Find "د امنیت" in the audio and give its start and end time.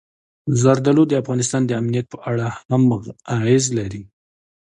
1.65-2.05